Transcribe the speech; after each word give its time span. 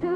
You 0.00 0.08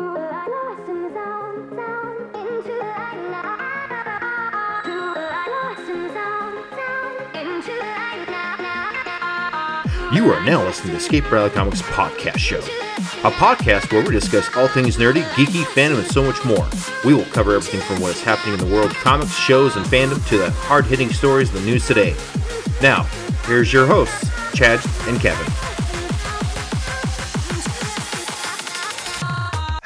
are 10.31 10.45
now 10.45 10.63
listening 10.63 10.93
to 10.93 10.99
Escape 10.99 11.29
Reality 11.33 11.55
Comics 11.57 11.83
Podcast 11.83 12.39
Show, 12.39 12.59
a 12.59 13.33
podcast 13.33 13.93
where 13.93 14.05
we 14.05 14.11
discuss 14.11 14.49
all 14.57 14.69
things 14.69 14.99
nerdy, 14.99 15.23
geeky, 15.31 15.65
fandom, 15.65 15.99
and 15.99 16.07
so 16.07 16.23
much 16.23 16.45
more. 16.45 16.69
We 17.05 17.15
will 17.15 17.25
cover 17.25 17.57
everything 17.57 17.81
from 17.81 18.01
what 18.01 18.13
is 18.13 18.23
happening 18.23 18.61
in 18.61 18.65
the 18.65 18.73
world 18.73 18.93
of 18.93 18.97
comics, 18.99 19.35
shows, 19.35 19.75
and 19.75 19.85
fandom 19.87 20.25
to 20.29 20.39
the 20.39 20.51
hard 20.51 20.87
hitting 20.87 21.13
stories 21.13 21.49
in 21.49 21.57
the 21.57 21.63
news 21.63 21.89
today. 21.89 22.15
Now, 22.81 23.03
here's 23.47 23.73
your 23.73 23.87
hosts, 23.87 24.31
Chad 24.55 24.81
and 25.09 25.19
Kevin. 25.19 25.62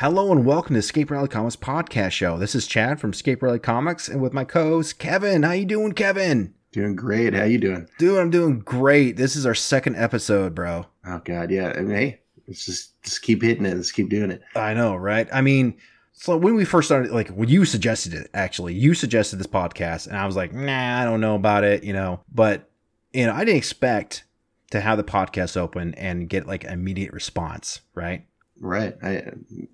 Hello 0.06 0.30
and 0.30 0.46
welcome 0.46 0.74
to 0.74 0.78
Escape 0.78 1.10
Reality 1.10 1.32
Comics 1.32 1.56
Podcast 1.56 2.12
Show. 2.12 2.38
This 2.38 2.54
is 2.54 2.68
Chad 2.68 3.00
from 3.00 3.10
Escape 3.10 3.42
Reality 3.42 3.60
Comics, 3.60 4.06
and 4.06 4.22
with 4.22 4.32
my 4.32 4.44
co-host 4.44 5.00
Kevin. 5.00 5.42
How 5.42 5.50
you 5.50 5.64
doing, 5.64 5.94
Kevin? 5.94 6.54
Doing 6.70 6.94
great. 6.94 7.34
How 7.34 7.42
you 7.42 7.58
doing? 7.58 7.88
Dude, 7.98 8.16
I'm 8.16 8.30
doing 8.30 8.60
great. 8.60 9.16
This 9.16 9.34
is 9.34 9.44
our 9.44 9.54
second 9.56 9.96
episode, 9.96 10.54
bro. 10.54 10.86
Oh 11.04 11.20
God, 11.24 11.50
yeah. 11.50 11.72
I 11.76 11.80
mean, 11.80 11.96
hey, 11.96 12.20
let's 12.46 12.64
just 12.64 13.02
just 13.02 13.22
keep 13.22 13.42
hitting 13.42 13.66
it. 13.66 13.74
Let's 13.74 13.90
keep 13.90 14.08
doing 14.08 14.30
it. 14.30 14.42
I 14.54 14.74
know, 14.74 14.94
right? 14.94 15.26
I 15.32 15.40
mean, 15.40 15.76
so 16.12 16.36
when 16.36 16.54
we 16.54 16.64
first 16.64 16.86
started, 16.86 17.10
like 17.10 17.30
when 17.30 17.48
you 17.48 17.64
suggested 17.64 18.14
it, 18.14 18.30
actually, 18.32 18.74
you 18.74 18.94
suggested 18.94 19.40
this 19.40 19.48
podcast, 19.48 20.06
and 20.06 20.16
I 20.16 20.24
was 20.24 20.36
like, 20.36 20.52
nah, 20.54 21.02
I 21.02 21.04
don't 21.04 21.20
know 21.20 21.34
about 21.34 21.64
it, 21.64 21.82
you 21.82 21.92
know. 21.92 22.20
But 22.32 22.70
you 23.12 23.26
know, 23.26 23.32
I 23.32 23.44
didn't 23.44 23.58
expect 23.58 24.22
to 24.70 24.80
have 24.80 24.98
the 24.98 25.04
podcast 25.04 25.56
open 25.56 25.94
and 25.94 26.28
get 26.28 26.46
like 26.46 26.62
immediate 26.62 27.12
response, 27.12 27.80
right? 27.92 28.24
Right. 28.60 28.96
I, 29.02 29.22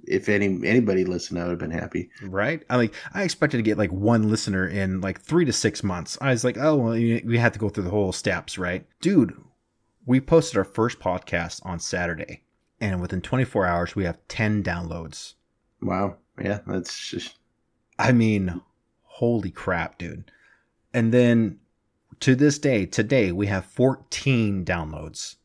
if 0.04 0.28
any 0.28 0.46
anybody 0.66 1.04
listened, 1.04 1.38
I 1.38 1.44
would 1.44 1.50
have 1.50 1.58
been 1.58 1.70
happy. 1.70 2.10
Right. 2.22 2.62
I 2.68 2.76
like 2.76 2.94
I 3.14 3.22
expected 3.22 3.58
to 3.58 3.62
get 3.62 3.78
like 3.78 3.92
one 3.92 4.28
listener 4.28 4.66
in 4.66 5.00
like 5.00 5.20
three 5.20 5.44
to 5.44 5.52
six 5.52 5.82
months. 5.82 6.18
I 6.20 6.30
was 6.30 6.44
like, 6.44 6.56
oh 6.58 6.76
well, 6.76 6.92
we 6.92 7.38
had 7.38 7.52
to 7.52 7.58
go 7.58 7.68
through 7.68 7.84
the 7.84 7.90
whole 7.90 8.12
steps, 8.12 8.58
right, 8.58 8.86
dude? 9.00 9.34
We 10.04 10.20
posted 10.20 10.58
our 10.58 10.64
first 10.64 10.98
podcast 10.98 11.64
on 11.64 11.78
Saturday, 11.78 12.42
and 12.80 13.00
within 13.00 13.20
24 13.20 13.66
hours, 13.66 13.94
we 13.94 14.04
have 14.04 14.18
10 14.26 14.64
downloads. 14.64 15.34
Wow. 15.80 16.16
Yeah, 16.42 16.60
that's 16.66 17.08
just. 17.08 17.38
I 17.98 18.10
mean, 18.10 18.62
holy 19.04 19.52
crap, 19.52 19.98
dude! 19.98 20.30
And 20.92 21.12
then 21.12 21.60
to 22.20 22.34
this 22.34 22.58
day, 22.58 22.86
today 22.86 23.30
we 23.30 23.46
have 23.46 23.64
14 23.64 24.64
downloads. 24.64 25.36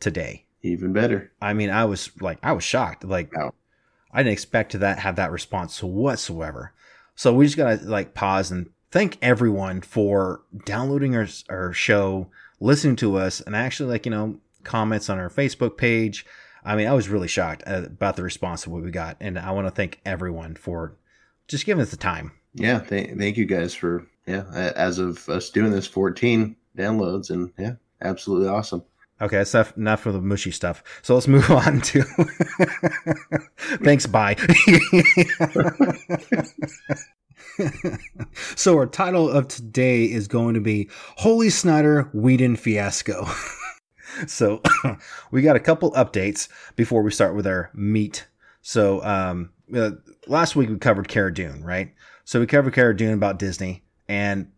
Today 0.00 0.43
even 0.64 0.92
better. 0.92 1.32
I 1.40 1.52
mean, 1.52 1.70
I 1.70 1.84
was 1.84 2.10
like, 2.20 2.38
I 2.42 2.52
was 2.52 2.64
shocked. 2.64 3.04
Like, 3.04 3.32
I 3.36 4.22
didn't 4.22 4.32
expect 4.32 4.72
to 4.72 4.78
that 4.78 5.00
have 5.00 5.16
that 5.16 5.30
response 5.30 5.82
whatsoever. 5.82 6.72
So 7.14 7.34
we 7.34 7.44
just 7.44 7.56
gotta 7.56 7.84
like 7.84 8.14
pause 8.14 8.50
and 8.50 8.70
thank 8.90 9.18
everyone 9.20 9.82
for 9.82 10.42
downloading 10.64 11.16
our 11.16 11.26
our 11.48 11.72
show, 11.72 12.28
listening 12.60 12.96
to 12.96 13.16
us, 13.16 13.40
and 13.40 13.54
actually 13.54 13.90
like 13.90 14.06
you 14.06 14.10
know 14.10 14.38
comments 14.62 15.10
on 15.10 15.18
our 15.18 15.30
Facebook 15.30 15.76
page. 15.76 16.24
I 16.64 16.76
mean, 16.76 16.88
I 16.88 16.94
was 16.94 17.08
really 17.08 17.28
shocked 17.28 17.62
about 17.66 18.16
the 18.16 18.22
response 18.22 18.64
of 18.64 18.72
what 18.72 18.82
we 18.82 18.90
got, 18.90 19.16
and 19.20 19.38
I 19.38 19.50
want 19.50 19.66
to 19.66 19.70
thank 19.70 20.00
everyone 20.06 20.54
for 20.54 20.96
just 21.46 21.66
giving 21.66 21.82
us 21.82 21.90
the 21.90 21.98
time. 21.98 22.32
Yeah, 22.54 22.80
th- 22.80 23.18
thank 23.18 23.36
you 23.36 23.44
guys 23.44 23.74
for 23.74 24.06
yeah. 24.26 24.44
As 24.74 24.98
of 24.98 25.28
us 25.28 25.50
doing 25.50 25.72
this, 25.72 25.86
fourteen 25.86 26.56
downloads, 26.76 27.30
and 27.30 27.52
yeah, 27.58 27.74
absolutely 28.00 28.48
awesome. 28.48 28.82
Okay, 29.24 29.38
that's 29.38 29.54
enough, 29.54 29.76
enough 29.78 30.04
of 30.04 30.12
the 30.12 30.20
mushy 30.20 30.50
stuff. 30.50 30.84
So 31.00 31.14
let's 31.14 31.26
move 31.26 31.50
on 31.50 31.80
to. 31.80 32.02
Thanks, 33.82 34.06
bye. 34.06 34.34
so 38.54 38.76
our 38.76 38.86
title 38.86 39.30
of 39.30 39.48
today 39.48 40.04
is 40.04 40.28
going 40.28 40.52
to 40.54 40.60
be 40.60 40.90
Holy 41.16 41.48
Snyder 41.48 42.10
Whedon 42.12 42.56
Fiasco. 42.56 43.26
so 44.26 44.60
we 45.30 45.40
got 45.40 45.56
a 45.56 45.60
couple 45.60 45.90
updates 45.92 46.48
before 46.76 47.02
we 47.02 47.10
start 47.10 47.34
with 47.34 47.46
our 47.46 47.70
meat. 47.72 48.26
So 48.60 49.02
um, 49.04 49.52
uh, 49.74 49.92
last 50.26 50.54
week 50.54 50.68
we 50.68 50.76
covered 50.76 51.08
Cara 51.08 51.32
Dune, 51.32 51.64
right? 51.64 51.94
So 52.24 52.40
we 52.40 52.46
covered 52.46 52.74
Cara 52.74 52.94
Dune 52.94 53.14
about 53.14 53.38
Disney, 53.38 53.84
and 54.06 54.48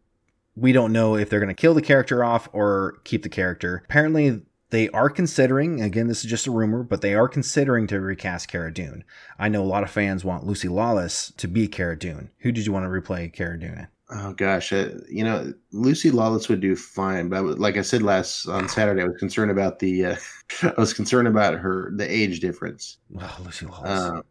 we 0.56 0.72
don't 0.72 0.92
know 0.92 1.14
if 1.14 1.30
they're 1.30 1.40
going 1.40 1.48
to 1.48 1.54
kill 1.54 1.74
the 1.74 1.82
character 1.82 2.24
off 2.24 2.48
or 2.52 2.98
keep 3.04 3.22
the 3.22 3.28
character. 3.28 3.82
Apparently, 3.84 4.42
they 4.70 4.88
are 4.90 5.08
considering, 5.08 5.80
again, 5.80 6.08
this 6.08 6.24
is 6.24 6.30
just 6.30 6.46
a 6.46 6.50
rumor, 6.50 6.82
but 6.82 7.00
they 7.00 7.14
are 7.14 7.28
considering 7.28 7.86
to 7.86 8.00
recast 8.00 8.48
Cara 8.48 8.72
Dune. 8.72 9.04
I 9.38 9.48
know 9.48 9.62
a 9.62 9.64
lot 9.64 9.84
of 9.84 9.90
fans 9.90 10.24
want 10.24 10.44
Lucy 10.44 10.68
Lawless 10.68 11.32
to 11.36 11.46
be 11.46 11.68
Cara 11.68 11.96
Dune. 11.96 12.30
Who 12.38 12.50
did 12.50 12.66
you 12.66 12.72
want 12.72 12.84
to 12.84 12.88
replay 12.88 13.32
Cara 13.32 13.58
Dune? 13.58 13.88
Oh 14.08 14.32
gosh, 14.32 14.72
uh, 14.72 14.90
you 15.08 15.24
know 15.24 15.52
Lucy 15.72 16.12
Lawless 16.12 16.48
would 16.48 16.60
do 16.60 16.76
fine, 16.76 17.28
but 17.28 17.58
like 17.58 17.76
I 17.76 17.82
said 17.82 18.02
last 18.02 18.46
on 18.46 18.68
Saturday, 18.68 19.02
I 19.02 19.06
was 19.06 19.18
concerned 19.18 19.50
about 19.50 19.80
the 19.80 20.04
uh, 20.04 20.16
I 20.62 20.74
was 20.78 20.94
concerned 20.94 21.26
about 21.26 21.54
her 21.54 21.90
the 21.96 22.08
age 22.08 22.38
difference. 22.38 22.98
Oh, 23.20 23.36
Lucy 23.44 23.66
Lawless. 23.66 23.90
Uh, 23.90 24.22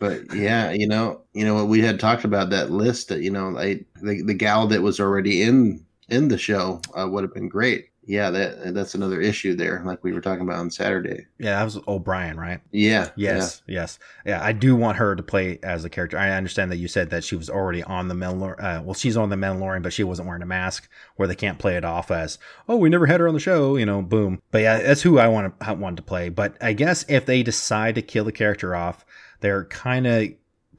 but 0.00 0.34
yeah, 0.34 0.72
you 0.72 0.88
know, 0.88 1.22
you 1.34 1.44
know 1.44 1.54
what 1.54 1.68
we 1.68 1.80
had 1.80 2.00
talked 2.00 2.24
about 2.24 2.50
that 2.50 2.70
list 2.70 3.08
that 3.08 3.20
you 3.20 3.30
know, 3.30 3.56
I 3.56 3.84
the, 4.02 4.22
the 4.22 4.34
gal 4.34 4.66
that 4.68 4.82
was 4.82 4.98
already 4.98 5.42
in 5.42 5.84
in 6.08 6.26
the 6.26 6.38
show 6.38 6.80
uh, 6.98 7.06
would 7.08 7.22
have 7.22 7.34
been 7.34 7.48
great 7.48 7.90
yeah, 8.08 8.30
that 8.30 8.72
that's 8.72 8.94
another 8.94 9.20
issue 9.20 9.54
there, 9.54 9.82
like 9.84 10.02
we 10.02 10.14
were 10.14 10.22
talking 10.22 10.40
about 10.40 10.60
on 10.60 10.70
Saturday. 10.70 11.26
Yeah, 11.38 11.58
that 11.58 11.64
was 11.64 11.78
O'Brien, 11.86 12.40
right? 12.40 12.60
Yeah. 12.72 13.10
Yes. 13.16 13.60
Yeah. 13.66 13.80
Yes. 13.80 13.98
Yeah, 14.24 14.42
I 14.42 14.52
do 14.52 14.74
want 14.74 14.96
her 14.96 15.14
to 15.14 15.22
play 15.22 15.58
as 15.62 15.84
a 15.84 15.90
character. 15.90 16.16
I 16.16 16.30
understand 16.30 16.72
that 16.72 16.78
you 16.78 16.88
said 16.88 17.10
that 17.10 17.22
she 17.22 17.36
was 17.36 17.50
already 17.50 17.82
on 17.82 18.08
the 18.08 18.14
Mandalorian. 18.14 18.62
Uh, 18.62 18.82
well, 18.82 18.94
she's 18.94 19.18
on 19.18 19.28
the 19.28 19.36
Mandalorian, 19.36 19.82
but 19.82 19.92
she 19.92 20.04
wasn't 20.04 20.26
wearing 20.26 20.42
a 20.42 20.46
mask, 20.46 20.88
where 21.16 21.28
they 21.28 21.34
can't 21.34 21.58
play 21.58 21.76
it 21.76 21.84
off 21.84 22.10
as, 22.10 22.38
oh, 22.66 22.78
we 22.78 22.88
never 22.88 23.04
had 23.04 23.20
her 23.20 23.28
on 23.28 23.34
the 23.34 23.40
show, 23.40 23.76
you 23.76 23.84
know, 23.84 24.00
boom. 24.00 24.40
But 24.50 24.62
yeah, 24.62 24.78
that's 24.80 25.02
who 25.02 25.18
I 25.18 25.28
want 25.28 25.60
to 25.60 25.74
want 25.74 25.98
to 25.98 26.02
play. 26.02 26.30
But 26.30 26.56
I 26.62 26.72
guess 26.72 27.04
if 27.10 27.26
they 27.26 27.42
decide 27.42 27.94
to 27.96 28.02
kill 28.02 28.24
the 28.24 28.32
character 28.32 28.74
off, 28.74 29.04
they're 29.40 29.66
kind 29.66 30.06
of 30.06 30.28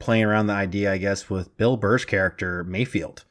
playing 0.00 0.24
around 0.24 0.48
the 0.48 0.54
idea, 0.54 0.92
I 0.92 0.98
guess, 0.98 1.30
with 1.30 1.56
Bill 1.56 1.76
Burr's 1.76 2.04
character 2.04 2.64
Mayfield 2.64 3.24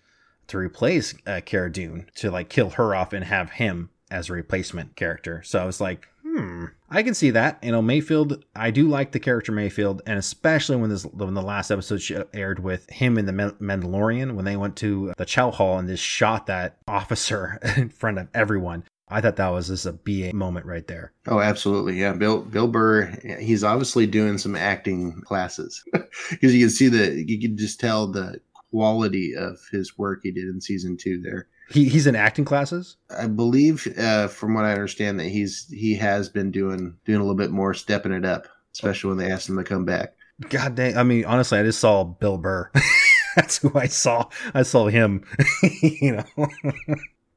to 0.49 0.57
replace 0.57 1.15
uh, 1.25 1.41
Cara 1.45 1.71
Dune 1.71 2.09
to 2.15 2.29
like 2.29 2.49
kill 2.49 2.71
her 2.71 2.93
off 2.93 3.13
and 3.13 3.25
have 3.25 3.51
him 3.51 3.89
as 4.11 4.29
a 4.29 4.33
replacement 4.33 4.95
character. 4.95 5.41
So 5.43 5.59
I 5.59 5.65
was 5.65 5.79
like, 5.79 6.07
hmm, 6.23 6.65
I 6.89 7.03
can 7.03 7.13
see 7.13 7.31
that. 7.31 7.63
You 7.63 7.71
know, 7.71 7.81
Mayfield, 7.81 8.43
I 8.55 8.71
do 8.71 8.87
like 8.87 9.11
the 9.11 9.19
character 9.19 9.51
Mayfield, 9.51 10.01
and 10.05 10.17
especially 10.17 10.77
when 10.77 10.89
this 10.89 11.05
when 11.05 11.33
the 11.33 11.41
last 11.41 11.71
episode 11.71 12.27
aired 12.33 12.59
with 12.59 12.89
him 12.89 13.17
in 13.17 13.25
the 13.25 13.33
Mandalorian 13.33 14.35
when 14.35 14.45
they 14.45 14.57
went 14.57 14.75
to 14.77 15.13
the 15.17 15.25
Chow 15.25 15.51
Hall 15.51 15.77
and 15.77 15.87
just 15.87 16.03
shot 16.03 16.47
that 16.47 16.77
officer 16.87 17.59
in 17.77 17.89
front 17.89 18.17
of 18.17 18.27
everyone. 18.33 18.83
I 19.11 19.21
thought 19.21 19.37
that 19.37 19.49
was 19.49 19.69
just 19.69 19.87
a 19.87 19.93
BA 19.93 20.35
moment 20.35 20.67
right 20.67 20.85
there. 20.85 21.13
Oh, 21.27 21.39
absolutely. 21.39 21.99
Yeah. 21.99 22.13
Bill 22.13 22.41
Bill 22.41 22.67
Burr, 22.67 23.11
he's 23.39 23.63
obviously 23.63 24.05
doing 24.05 24.37
some 24.37 24.55
acting 24.55 25.21
classes 25.25 25.83
because 26.29 26.53
you 26.53 26.65
can 26.65 26.69
see 26.69 26.89
the 26.89 27.23
you 27.27 27.39
can 27.39 27.57
just 27.57 27.79
tell 27.79 28.07
the 28.07 28.39
quality 28.71 29.35
of 29.35 29.59
his 29.71 29.97
work 29.97 30.21
he 30.23 30.31
did 30.31 30.45
in 30.45 30.61
season 30.61 30.97
two 30.97 31.21
there. 31.21 31.47
He 31.69 31.87
he's 31.87 32.07
in 32.07 32.15
acting 32.15 32.45
classes. 32.45 32.97
I 33.15 33.27
believe, 33.27 33.87
uh, 33.97 34.27
from 34.27 34.53
what 34.53 34.65
I 34.65 34.71
understand, 34.71 35.19
that 35.19 35.27
he's 35.27 35.67
he 35.69 35.95
has 35.95 36.29
been 36.29 36.51
doing 36.51 36.95
doing 37.05 37.19
a 37.19 37.23
little 37.23 37.35
bit 37.35 37.51
more, 37.51 37.73
stepping 37.73 38.11
it 38.11 38.25
up, 38.25 38.47
especially 38.73 39.09
when 39.09 39.17
they 39.17 39.31
asked 39.31 39.49
him 39.49 39.57
to 39.57 39.63
come 39.63 39.85
back. 39.85 40.15
God 40.49 40.75
dang! 40.75 40.97
I 40.97 41.03
mean, 41.03 41.25
honestly, 41.25 41.59
I 41.59 41.63
just 41.63 41.79
saw 41.79 42.03
Bill 42.03 42.37
Burr. 42.37 42.71
That's 43.35 43.57
who 43.59 43.71
I 43.75 43.87
saw. 43.87 44.27
I 44.53 44.63
saw 44.63 44.87
him. 44.87 45.23
you 45.81 46.13
know. 46.13 46.47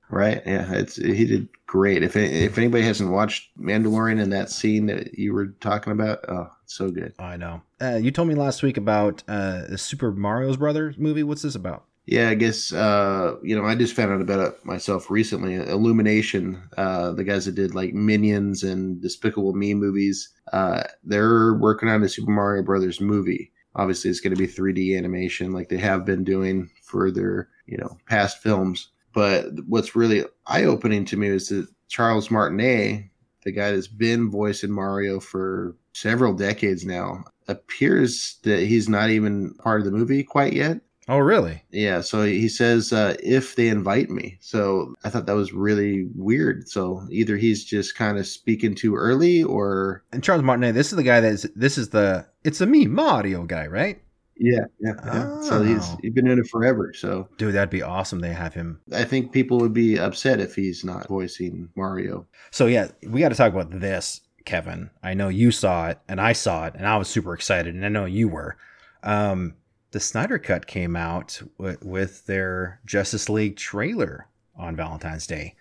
right? 0.09 0.43
Yeah, 0.47 0.73
it's 0.73 0.97
he 0.97 1.27
did 1.27 1.49
great. 1.67 2.03
If 2.03 2.17
if 2.17 2.57
anybody 2.57 2.85
hasn't 2.85 3.11
watched 3.11 3.51
Mandalorian 3.59 4.21
and 4.21 4.33
that 4.33 4.51
scene 4.51 4.87
that 4.87 5.19
you 5.19 5.35
were 5.35 5.49
talking 5.61 5.93
about, 5.93 6.21
oh, 6.29 6.49
so 6.73 6.91
good. 6.91 7.15
I 7.19 7.37
know. 7.37 7.63
Uh, 7.81 7.97
you 7.97 8.11
told 8.11 8.29
me 8.29 8.35
last 8.35 8.63
week 8.63 8.77
about 8.77 9.23
uh, 9.29 9.63
the 9.69 9.79
Super 9.79 10.13
Mario's 10.13 10.57
Brothers 10.57 10.99
movie. 10.99 11.23
What's 11.23 11.43
this 11.43 11.55
about? 11.55 11.85
Yeah, 12.07 12.31
I 12.31 12.35
guess 12.35 12.73
uh, 12.73 13.37
you 13.43 13.55
know 13.55 13.65
I 13.65 13.77
just 13.77 13.95
found 13.95 14.11
out 14.11 14.21
about 14.21 14.41
it 14.41 14.65
myself 14.65 15.11
recently. 15.11 15.55
Illumination, 15.55 16.63
uh, 16.77 17.13
the 17.13 17.25
guys 17.25 17.47
that 17.47 17.55
did 17.55 17.75
like 17.75 17.95
Minions 17.95 18.65
and 18.65 19.01
Despicable 19.01 19.53
Me 19.53 19.75
movies, 19.75 20.31
uh, 20.53 20.83
they're 21.05 21.55
working 21.55 21.89
on 21.89 22.03
a 22.03 22.09
Super 22.09 22.33
Mario 22.33 22.63
Brothers 22.63 23.01
movie. 23.01 23.53
Obviously, 23.77 24.11
it's 24.11 24.21
going 24.21 24.35
to 24.35 24.39
be 24.39 24.49
3D 24.49 24.99
animation 24.99 25.53
like 25.53 25.69
they 25.69 25.79
have 25.79 26.05
been 26.05 26.25
doing 26.25 26.71
for 26.83 27.11
their 27.11 27.49
you 27.67 27.79
know 27.79 27.97
past 28.09 28.39
films. 28.43 28.89
But 29.15 29.47
what's 29.69 29.95
really 29.95 30.25
eye 30.47 30.65
opening 30.65 31.05
to 31.05 31.17
me 31.17 31.29
is 31.29 31.51
that 31.51 31.69
Charles 31.89 32.31
Martinet, 32.31 33.05
the 33.45 33.53
guy 33.53 33.73
that's 33.73 33.89
been 33.89 34.31
voicing 34.31 34.71
Mario 34.71 35.21
for 35.21 35.77
several 35.93 36.35
decades 36.35 36.85
now, 36.85 37.25
appears 37.49 38.39
that 38.45 38.61
he's 38.61 38.89
not 38.89 39.11
even 39.11 39.55
part 39.55 39.81
of 39.81 39.85
the 39.85 39.91
movie 39.91 40.23
quite 40.23 40.53
yet 40.53 40.81
Oh, 41.09 41.19
really? 41.19 41.63
Yeah, 41.71 42.01
so 42.01 42.23
he 42.23 42.49
says 42.49 42.93
uh, 42.93 43.17
if 43.23 43.57
they 43.57 43.69
invite 43.69 44.09
me. 44.09 44.39
So 44.41 44.95
I 45.05 45.11
thought 45.11 45.27
that 45.27 45.35
was 45.35 45.53
really 45.53 46.09
weird. 46.15 46.69
So 46.69 47.07
either 47.11 47.37
he's 47.37 47.65
just 47.65 47.97
kind 47.97 48.19
of 48.19 48.27
speaking 48.27 48.75
too 48.75 48.95
early, 48.95 49.43
or 49.43 50.05
And 50.13 50.23
Charles 50.23 50.45
Martinet, 50.45 50.75
this 50.75 50.93
is 50.93 50.97
the 50.97 51.03
guy 51.03 51.21
that 51.21 51.33
is. 51.33 51.51
This 51.57 51.77
is 51.77 51.89
the. 51.89 52.27
It's 52.45 52.61
a 52.61 52.67
me 52.67 52.87
Mario 52.87 53.45
guy, 53.45 53.67
right? 53.67 54.01
Yeah, 54.37 54.65
yeah. 54.81 54.95
yeah. 55.05 55.41
So 55.43 55.63
he's 55.63 55.83
Oh. 55.83 55.99
he's 56.03 56.13
been 56.13 56.27
in 56.27 56.39
it 56.39 56.47
forever. 56.49 56.93
So 56.95 57.29
Dude, 57.39 57.55
that'd 57.55 57.71
be 57.71 57.83
awesome. 57.83 58.21
They 58.21 58.33
have 58.33 58.55
him. 58.55 58.81
I 58.93 59.05
think 59.05 59.33
people 59.33 59.59
would 59.61 59.73
be 59.73 59.99
upset 59.99 60.41
if 60.41 60.55
he's 60.55 60.85
not 60.85 61.09
voicing 61.09 61.69
Mario. 61.77 62.27
So 62.51 62.67
yeah, 62.67 62.89
we 63.07 63.21
got 63.21 63.29
to 63.31 63.35
talk 63.35 63.53
about 63.53 63.81
this, 63.81 64.21
Kevin. 64.45 64.91
I 65.03 65.15
know 65.15 65.29
you 65.29 65.51
saw 65.51 65.89
it, 65.89 65.99
and 66.09 66.21
I 66.21 66.33
saw 66.33 66.67
it, 66.67 66.75
and 66.77 66.87
I 66.87 66.97
was 66.97 67.09
super 67.09 67.35
excited, 67.35 67.75
and 67.75 67.85
I 67.85 67.89
know 67.89 68.05
you 68.07 68.29
were. 68.29 68.57
Um, 69.03 69.55
the 69.91 70.01
Snyder 70.01 70.39
Cut 70.39 70.67
came 70.67 70.97
out 70.97 71.41
w- 71.59 71.77
with 71.83 72.25
their 72.27 72.81
Justice 72.87 73.29
League 73.29 73.57
trailer 73.57 74.27
on 74.57 74.75
Valentine's 74.77 75.27
Day. 75.27 75.55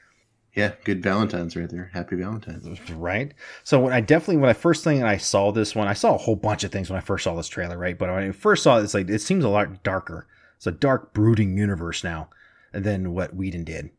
Yeah, 0.53 0.74
good 0.83 1.01
Valentine's 1.01 1.56
right 1.56 1.69
there. 1.69 1.89
Happy 1.94 2.18
Valentine's. 2.18 2.68
right? 2.92 3.33
So 3.63 3.80
when 3.80 3.94
I 3.94 4.01
definitely 4.01 4.38
when 4.38 4.50
I 4.50 4.53
first 4.53 4.83
thing 4.83 5.01
I 5.03 5.18
saw 5.18 5.51
this 5.51 5.75
one, 5.75 5.88
I 5.88 5.94
saw 5.94 6.15
a 6.15 6.18
whole 6.18 6.36
bunch 6.36 6.63
of 6.63 6.71
things 6.71 6.89
when 6.89 6.98
I 6.98 7.01
first 7.01 7.24
saw 7.24 7.36
this 7.36 7.48
trailer, 7.48 7.77
right? 7.77 7.98
But 7.98 8.09
when 8.09 8.24
I 8.24 8.31
first 8.31 8.63
saw 8.63 8.77
it, 8.77 8.83
it's 8.83 8.94
like 8.94 9.09
it 9.09 9.19
seems 9.19 9.45
a 9.45 9.50
lot 9.50 9.81
darker. 9.83 10.27
It's 10.57 10.68
a 10.68 10.71
dark, 10.71 11.13
brooding 11.13 11.57
universe 11.57 12.03
now 12.03 12.30
than 12.74 13.13
what 13.13 13.36
Whedon 13.36 13.63
did 13.63 13.89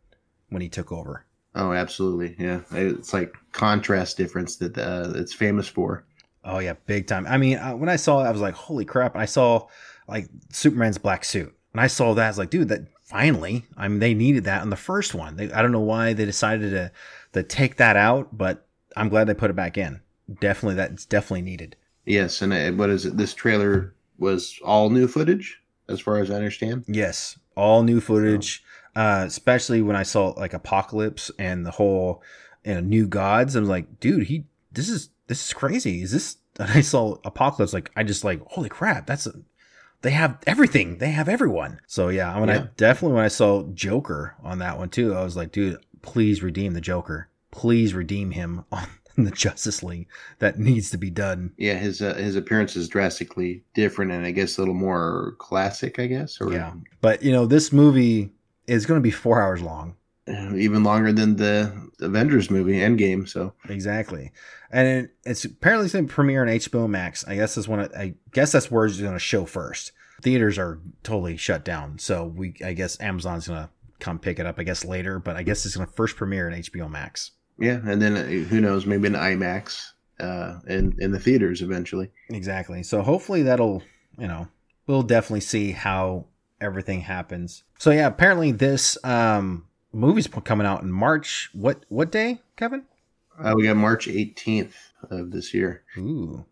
when 0.50 0.62
he 0.62 0.68
took 0.68 0.92
over. 0.92 1.24
Oh, 1.54 1.72
absolutely. 1.72 2.36
Yeah, 2.38 2.60
it's 2.70 3.12
like 3.12 3.34
contrast 3.52 4.16
difference 4.16 4.56
that 4.56 4.76
uh, 4.78 5.12
it's 5.14 5.32
famous 5.34 5.68
for. 5.68 6.04
Oh 6.44 6.58
yeah, 6.58 6.74
big 6.86 7.06
time. 7.06 7.26
I 7.26 7.38
mean, 7.38 7.58
uh, 7.58 7.72
when 7.72 7.88
I 7.88 7.96
saw 7.96 8.20
it, 8.20 8.28
I 8.28 8.30
was 8.30 8.40
like, 8.40 8.54
holy 8.54 8.84
crap! 8.84 9.14
And 9.14 9.22
I 9.22 9.26
saw 9.26 9.68
like 10.08 10.28
Superman's 10.50 10.98
black 10.98 11.24
suit, 11.24 11.54
and 11.72 11.80
I 11.80 11.86
saw 11.86 12.14
that. 12.14 12.24
I 12.24 12.28
was 12.28 12.38
like, 12.38 12.50
dude, 12.50 12.68
that 12.68 12.88
finally. 13.12 13.66
I 13.76 13.88
mean, 13.88 14.00
they 14.00 14.14
needed 14.14 14.44
that 14.44 14.62
in 14.62 14.70
the 14.70 14.76
first 14.76 15.14
one. 15.14 15.36
They, 15.36 15.52
I 15.52 15.62
don't 15.62 15.72
know 15.72 15.80
why 15.80 16.12
they 16.12 16.24
decided 16.24 16.70
to 16.70 16.92
to 17.32 17.42
take 17.42 17.76
that 17.76 17.96
out, 17.96 18.36
but 18.36 18.66
I'm 18.96 19.08
glad 19.08 19.26
they 19.26 19.34
put 19.34 19.50
it 19.50 19.56
back 19.56 19.78
in. 19.78 20.00
Definitely, 20.40 20.76
that's 20.76 21.04
definitely 21.06 21.42
needed. 21.42 21.76
Yes, 22.04 22.42
and 22.42 22.52
uh, 22.52 22.72
what 22.72 22.90
is 22.90 23.06
it? 23.06 23.16
This 23.16 23.34
trailer 23.34 23.94
was 24.18 24.58
all 24.64 24.90
new 24.90 25.06
footage, 25.06 25.60
as 25.88 26.00
far 26.00 26.18
as 26.18 26.30
I 26.30 26.34
understand. 26.36 26.84
Yes, 26.88 27.38
all 27.56 27.82
new 27.82 28.00
footage, 28.00 28.64
uh, 28.96 29.24
especially 29.26 29.82
when 29.82 29.96
I 29.96 30.02
saw 30.02 30.28
like 30.30 30.54
Apocalypse 30.54 31.30
and 31.38 31.64
the 31.66 31.70
whole 31.70 32.22
you 32.64 32.74
know, 32.74 32.80
New 32.80 33.06
Gods. 33.06 33.56
I 33.56 33.60
was 33.60 33.68
like, 33.68 34.00
dude, 34.00 34.24
he 34.24 34.44
this 34.72 34.88
is 34.88 35.10
this 35.26 35.46
is 35.46 35.52
crazy. 35.52 36.02
Is 36.02 36.12
this? 36.12 36.36
And 36.58 36.68
I 36.68 36.82
saw 36.82 37.16
Apocalypse, 37.24 37.72
like 37.72 37.90
I 37.96 38.02
just 38.02 38.24
like, 38.24 38.42
holy 38.44 38.68
crap, 38.68 39.06
that's 39.06 39.26
a, 39.26 39.32
they 40.02 40.10
have 40.10 40.38
everything. 40.46 40.98
They 40.98 41.10
have 41.10 41.28
everyone. 41.28 41.80
So 41.86 42.08
yeah, 42.08 42.38
when 42.38 42.50
I 42.50 42.54
Yeah. 42.56 42.66
definitely 42.76 43.16
when 43.16 43.24
I 43.24 43.28
saw 43.28 43.62
Joker 43.72 44.34
on 44.42 44.58
that 44.58 44.78
one 44.78 44.88
too, 44.90 45.14
I 45.14 45.22
was 45.24 45.36
like, 45.36 45.52
dude, 45.52 45.78
please 46.02 46.42
redeem 46.42 46.74
the 46.74 46.80
Joker. 46.80 47.28
Please 47.50 47.94
redeem 47.94 48.30
him 48.32 48.64
on 48.72 48.86
the 49.16 49.30
Justice 49.30 49.82
League. 49.82 50.08
That 50.38 50.58
needs 50.58 50.90
to 50.90 50.96
be 50.98 51.10
done. 51.10 51.52
Yeah, 51.56 51.74
his 51.74 52.00
uh, 52.02 52.14
his 52.14 52.34
appearance 52.36 52.76
is 52.76 52.88
drastically 52.88 53.62
different, 53.74 54.10
and 54.12 54.24
I 54.26 54.30
guess 54.30 54.56
a 54.58 54.60
little 54.60 54.74
more 54.74 55.34
classic. 55.38 55.98
I 55.98 56.06
guess, 56.06 56.40
or 56.40 56.52
Yeah. 56.52 56.72
But 57.00 57.22
you 57.22 57.30
know, 57.32 57.46
this 57.46 57.72
movie 57.72 58.32
is 58.66 58.86
going 58.86 58.98
to 58.98 59.02
be 59.02 59.10
four 59.10 59.40
hours 59.42 59.60
long. 59.60 59.96
Uh, 60.28 60.54
even 60.54 60.84
longer 60.84 61.12
than 61.12 61.36
the 61.36 61.90
Avengers 62.00 62.50
movie 62.50 62.74
Endgame. 62.74 63.28
So 63.28 63.54
Exactly, 63.68 64.32
and 64.70 64.86
it, 64.86 65.14
it's 65.24 65.44
apparently 65.44 65.88
going 65.88 66.06
to 66.06 66.12
premiere 66.12 66.42
on 66.42 66.48
HBO 66.48 66.88
Max. 66.88 67.26
I 67.26 67.36
guess 67.36 67.54
that's 67.54 67.68
it, 67.68 67.92
I 67.96 68.14
guess 68.32 68.52
that's 68.52 68.70
where 68.70 68.86
it's 68.86 69.00
going 69.00 69.12
to 69.12 69.18
show 69.18 69.44
first. 69.44 69.92
Theaters 70.22 70.58
are 70.58 70.78
totally 71.02 71.36
shut 71.36 71.64
down, 71.64 71.98
so 71.98 72.26
we 72.26 72.54
I 72.64 72.72
guess 72.72 73.00
Amazon's 73.00 73.48
going 73.48 73.64
to 73.64 73.70
come 73.98 74.18
pick 74.18 74.38
it 74.38 74.46
up. 74.46 74.58
I 74.58 74.62
guess 74.62 74.84
later, 74.84 75.18
but 75.18 75.36
I 75.36 75.42
guess 75.42 75.66
it's 75.66 75.76
going 75.76 75.86
to 75.86 75.92
first 75.92 76.16
premiere 76.16 76.46
on 76.46 76.54
HBO 76.54 76.90
Max. 76.90 77.32
yeah, 77.58 77.80
and 77.84 78.00
then 78.00 78.16
uh, 78.16 78.24
who 78.48 78.60
knows? 78.60 78.86
Maybe 78.86 79.08
an 79.08 79.14
IMAX 79.14 79.92
uh, 80.20 80.60
in 80.68 80.94
in 80.98 81.10
the 81.10 81.18
theaters 81.18 81.62
eventually. 81.62 82.10
Exactly. 82.30 82.82
So 82.82 83.02
hopefully 83.02 83.42
that'll 83.42 83.82
you 84.18 84.28
know 84.28 84.48
we'll 84.86 85.02
definitely 85.02 85.40
see 85.40 85.72
how 85.72 86.26
everything 86.60 87.00
happens. 87.00 87.64
So 87.78 87.90
yeah, 87.90 88.06
apparently 88.06 88.52
this 88.52 88.96
um 89.04 89.66
movie's 89.92 90.26
coming 90.26 90.66
out 90.66 90.82
in 90.82 90.90
March. 90.90 91.50
What 91.52 91.84
what 91.88 92.10
day, 92.10 92.40
Kevin? 92.56 92.84
Uh, 93.38 93.54
we 93.56 93.64
got 93.64 93.76
March 93.76 94.06
18th 94.06 94.74
of 95.10 95.30
this 95.30 95.54
year. 95.54 95.82
Ooh, 95.96 96.44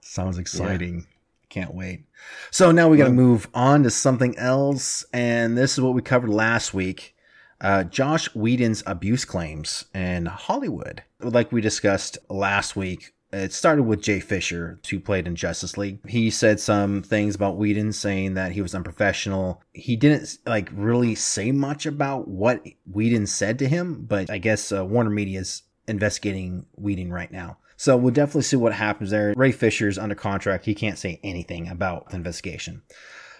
sounds 0.00 0.38
exciting. 0.38 1.06
Can't 1.48 1.74
wait. 1.74 2.04
So 2.50 2.70
now 2.70 2.88
we 2.88 2.96
got 2.96 3.06
to 3.06 3.12
move 3.12 3.48
on 3.54 3.82
to 3.82 3.90
something 3.90 4.38
else. 4.38 5.04
And 5.12 5.58
this 5.58 5.72
is 5.72 5.80
what 5.80 5.94
we 5.94 6.02
covered 6.02 6.30
last 6.30 6.72
week 6.72 7.16
uh, 7.60 7.84
Joss 7.84 8.34
Whedon's 8.34 8.82
abuse 8.86 9.24
claims 9.24 9.84
in 9.94 10.26
Hollywood. 10.26 11.02
Like 11.20 11.52
we 11.52 11.60
discussed 11.60 12.18
last 12.28 12.74
week, 12.74 13.12
it 13.32 13.52
started 13.52 13.84
with 13.84 14.02
Jay 14.02 14.20
Fisher, 14.20 14.80
who 14.88 15.00
played 15.00 15.26
in 15.26 15.36
Justice 15.36 15.76
League. 15.76 16.00
He 16.08 16.30
said 16.30 16.58
some 16.58 17.02
things 17.02 17.34
about 17.34 17.56
Whedon, 17.56 17.92
saying 17.92 18.34
that 18.34 18.52
he 18.52 18.60
was 18.60 18.74
unprofessional. 18.74 19.62
He 19.72 19.96
didn't 19.96 20.38
like 20.46 20.68
really 20.72 21.14
say 21.14 21.52
much 21.52 21.86
about 21.86 22.28
what 22.28 22.64
Whedon 22.90 23.26
said 23.26 23.58
to 23.60 23.68
him, 23.68 24.04
but 24.06 24.30
I 24.30 24.38
guess 24.38 24.72
uh, 24.72 24.84
Warner 24.84 25.10
Media 25.10 25.40
is 25.40 25.62
investigating 25.86 26.66
Whedon 26.76 27.12
right 27.12 27.30
now. 27.30 27.58
So 27.76 27.96
we'll 27.96 28.12
definitely 28.12 28.42
see 28.42 28.56
what 28.56 28.74
happens 28.74 29.10
there. 29.10 29.32
Ray 29.36 29.52
Fisher's 29.52 29.98
under 29.98 30.14
contract. 30.14 30.66
He 30.66 30.74
can't 30.74 30.98
say 30.98 31.18
anything 31.22 31.68
about 31.68 32.10
the 32.10 32.16
investigation. 32.16 32.82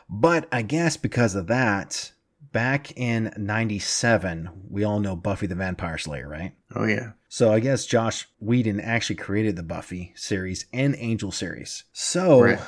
But 0.09 0.49
I 0.51 0.63
guess 0.63 0.97
because 0.97 1.35
of 1.35 1.47
that, 1.49 2.13
back 2.53 2.97
in 2.97 3.33
97, 3.37 4.51
we 4.69 4.83
all 4.83 4.99
know 4.99 5.15
Buffy 5.15 5.47
the 5.47 5.55
Vampire 5.55 5.99
Slayer, 5.99 6.29
right? 6.29 6.53
Oh 6.75 6.85
yeah, 6.85 7.13
So 7.29 7.53
I 7.53 7.61
guess 7.61 7.85
Joss 7.87 8.27
Whedon 8.39 8.81
actually 8.81 9.17
created 9.17 9.57
the 9.57 9.63
Buffy 9.63 10.13
series 10.17 10.67
and 10.73 10.95
Angel 10.99 11.33
series. 11.33 11.85
So 11.93 12.41
Right. 12.43 12.61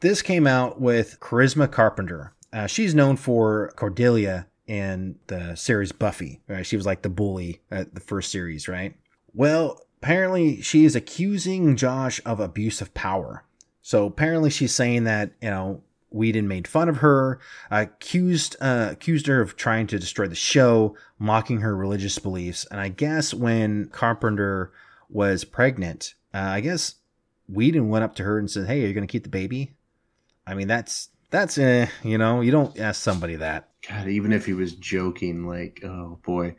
this 0.00 0.22
came 0.22 0.46
out 0.46 0.80
with 0.80 1.18
Charisma 1.20 1.70
Carpenter. 1.70 2.32
Uh, 2.52 2.66
she's 2.66 2.94
known 2.94 3.16
for 3.16 3.72
Cordelia 3.76 4.46
in 4.66 5.16
the 5.26 5.54
series 5.54 5.92
Buffy. 5.92 6.40
Right? 6.48 6.64
She 6.64 6.76
was 6.76 6.86
like 6.86 7.02
the 7.02 7.08
bully 7.10 7.60
at 7.70 7.94
the 7.94 8.00
first 8.00 8.30
series, 8.32 8.68
right? 8.68 8.94
Well, 9.34 9.80
apparently 10.02 10.62
she 10.62 10.84
is 10.86 10.96
accusing 10.96 11.76
Joss 11.76 12.18
of 12.20 12.40
abuse 12.40 12.80
of 12.80 12.94
power. 12.94 13.44
So 13.82 14.06
apparently 14.06 14.50
she's 14.50 14.74
saying 14.74 15.04
that 15.04 15.32
you 15.42 15.50
know 15.50 15.82
Whedon 16.10 16.48
made 16.48 16.68
fun 16.68 16.88
of 16.88 16.98
her, 16.98 17.38
accused 17.70 18.56
uh, 18.60 18.88
accused 18.92 19.26
her 19.26 19.40
of 19.40 19.56
trying 19.56 19.86
to 19.88 19.98
destroy 19.98 20.26
the 20.26 20.34
show, 20.34 20.96
mocking 21.18 21.60
her 21.60 21.76
religious 21.76 22.18
beliefs. 22.18 22.66
And 22.70 22.80
I 22.80 22.88
guess 22.88 23.34
when 23.34 23.88
Carpenter 23.88 24.72
was 25.08 25.44
pregnant, 25.44 26.14
uh, 26.32 26.38
I 26.38 26.60
guess 26.60 26.96
Whedon 27.48 27.88
went 27.88 28.04
up 28.04 28.14
to 28.16 28.22
her 28.24 28.38
and 28.38 28.50
said, 28.50 28.66
"Hey, 28.66 28.84
are 28.84 28.86
you 28.86 28.94
going 28.94 29.06
to 29.06 29.10
keep 29.12 29.24
the 29.24 29.28
baby?" 29.28 29.72
I 30.46 30.54
mean, 30.54 30.68
that's 30.68 31.10
that's 31.30 31.58
eh, 31.58 31.88
you 32.02 32.18
know, 32.18 32.40
you 32.40 32.50
don't 32.50 32.78
ask 32.78 33.02
somebody 33.02 33.36
that. 33.36 33.68
God, 33.88 34.08
even 34.08 34.32
if 34.32 34.46
he 34.46 34.52
was 34.52 34.74
joking, 34.74 35.46
like, 35.46 35.80
oh 35.84 36.18
boy, 36.24 36.56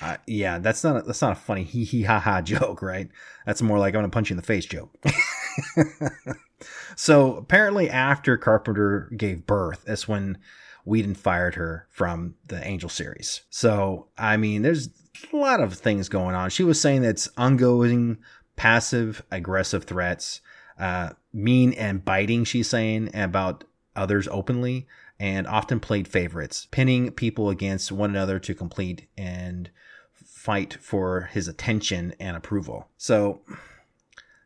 Uh, 0.00 0.16
yeah, 0.26 0.58
that's 0.58 0.82
not 0.82 0.96
a, 0.96 1.02
that's 1.02 1.22
not 1.22 1.32
a 1.32 1.36
funny 1.36 1.62
hee 1.62 1.84
hee 1.84 2.02
ha 2.02 2.18
ha 2.18 2.40
joke, 2.42 2.82
right? 2.82 3.08
That's 3.46 3.62
more 3.62 3.78
like 3.78 3.94
I'm 3.94 3.98
gonna 3.98 4.08
punch 4.08 4.30
you 4.30 4.34
in 4.34 4.38
the 4.38 4.42
face 4.42 4.66
joke. 4.66 4.96
so 6.96 7.36
apparently, 7.36 7.90
after 7.90 8.36
Carpenter 8.36 9.10
gave 9.16 9.46
birth, 9.46 9.84
that's 9.86 10.08
when 10.08 10.38
Whedon 10.84 11.14
fired 11.14 11.54
her 11.54 11.86
from 11.90 12.34
the 12.48 12.64
Angel 12.66 12.88
series. 12.88 13.42
So 13.50 14.08
I 14.18 14.36
mean, 14.36 14.62
there's 14.62 14.90
a 15.32 15.36
lot 15.36 15.60
of 15.60 15.74
things 15.74 16.08
going 16.08 16.34
on. 16.34 16.50
She 16.50 16.64
was 16.64 16.80
saying 16.80 17.02
that's 17.02 17.28
ongoing, 17.36 18.18
passive 18.56 19.22
aggressive 19.30 19.84
threats, 19.84 20.40
uh, 20.78 21.10
mean 21.32 21.72
and 21.74 22.04
biting. 22.04 22.44
She's 22.44 22.68
saying 22.68 23.10
about 23.14 23.64
others 23.96 24.28
openly 24.30 24.86
and 25.18 25.46
often 25.46 25.80
played 25.80 26.08
favorites, 26.08 26.66
pinning 26.70 27.10
people 27.12 27.48
against 27.48 27.92
one 27.92 28.10
another 28.10 28.38
to 28.40 28.54
complete 28.54 29.08
and 29.16 29.70
fight 30.12 30.74
for 30.80 31.30
his 31.32 31.48
attention 31.48 32.14
and 32.18 32.36
approval. 32.36 32.88
So 32.96 33.40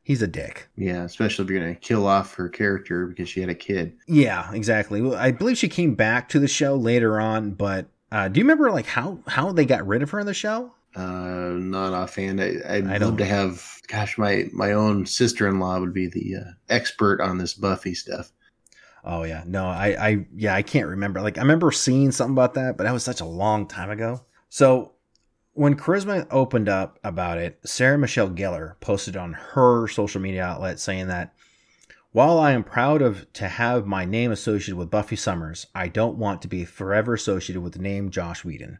he's 0.09 0.23
a 0.23 0.27
dick. 0.27 0.69
yeah, 0.75 1.05
especially 1.05 1.45
if 1.45 1.51
you're 1.51 1.61
gonna 1.61 1.75
kill 1.75 2.07
off 2.07 2.35
her 2.35 2.49
character 2.49 3.07
because 3.07 3.29
she 3.29 3.41
had 3.41 3.51
a 3.51 3.55
kid. 3.55 3.97
Yeah, 4.09 4.51
exactly. 4.53 5.03
Well, 5.03 5.15
I 5.15 5.31
believe 5.31 5.59
she 5.59 5.69
came 5.69 5.95
back 5.95 6.31
to 6.31 6.41
the 6.41 6.49
show 6.49 6.75
later 6.75 7.21
on, 7.21 7.53
but 7.53 7.87
uh, 8.11 8.27
do 8.29 8.41
you 8.41 8.45
remember 8.45 8.73
like 8.73 8.87
how 8.87 9.21
how 9.29 9.53
they 9.53 9.67
got 9.67 9.87
rid 9.87 10.03
of 10.03 10.11
her 10.11 10.19
on 10.19 10.27
the 10.27 10.35
show? 10.35 10.73
Uh, 10.97 11.53
not 11.53 11.93
offhand. 11.93 12.41
I, 12.41 12.55
I'd 12.67 12.87
I 12.87 12.97
love 12.97 13.19
to 13.19 13.25
have. 13.27 13.63
Gosh, 13.87 14.17
my 14.19 14.47
my 14.53 14.73
own 14.73 15.05
sister 15.07 15.47
in 15.47 15.61
law 15.61 15.79
would 15.79 15.93
be 15.93 16.09
the 16.09 16.37
uh, 16.37 16.51
expert 16.71 17.21
on 17.21 17.37
this 17.39 17.53
Buffy 17.55 17.95
stuff. 17.95 18.33
Oh 19.05 19.23
yeah, 19.25 19.45
no, 19.47 19.67
I, 19.67 20.09
I, 20.09 20.27
yeah, 20.35 20.55
I 20.55 20.63
can't 20.63 20.89
remember. 20.89 21.21
Like 21.21 21.39
I 21.39 21.43
remember 21.43 21.71
seeing 21.71 22.11
something 22.11 22.35
about 22.35 22.55
that, 22.55 22.77
but 22.77 22.85
that 22.85 22.93
was 22.93 23.05
such 23.05 23.21
a 23.21 23.27
long 23.27 23.67
time 23.69 23.91
ago. 23.91 24.23
So 24.49 24.93
when 25.59 25.75
Charisma 25.75 26.25
opened 26.31 26.69
up 26.69 27.01
about 27.03 27.37
it, 27.37 27.59
Sarah 27.65 27.99
Michelle 27.99 28.31
Gellar 28.31 28.79
posted 28.79 29.17
on 29.17 29.33
her 29.33 29.89
social 29.89 30.21
media 30.21 30.45
outlet 30.45 30.79
saying 30.79 31.09
that 31.09 31.35
While 32.13 32.39
I 32.39 32.53
am 32.53 32.63
proud 32.63 33.03
of 33.03 33.31
to 33.33 33.49
have 33.49 33.85
my 33.85 34.05
name 34.05 34.31
associated 34.31 34.77
with 34.77 34.89
Buffy 34.89 35.17
Summers, 35.17 35.67
I 35.75 35.89
don't 35.89 36.17
want 36.17 36.43
to 36.43 36.49
be 36.49 36.65
forever 36.65 37.15
associated 37.15 37.61
with 37.61 37.73
the 37.73 37.81
name 37.81 38.11
Joss 38.11 38.45
Whedon. 38.45 38.79